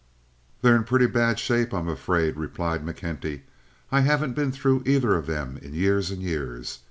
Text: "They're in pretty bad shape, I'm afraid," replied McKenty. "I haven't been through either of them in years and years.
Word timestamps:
"They're 0.63 0.75
in 0.75 0.83
pretty 0.83 1.05
bad 1.05 1.37
shape, 1.37 1.75
I'm 1.75 1.87
afraid," 1.87 2.35
replied 2.35 2.83
McKenty. 2.83 3.41
"I 3.91 4.01
haven't 4.01 4.33
been 4.33 4.51
through 4.51 4.81
either 4.83 5.15
of 5.15 5.27
them 5.27 5.59
in 5.61 5.75
years 5.75 6.09
and 6.09 6.23
years. 6.23 6.79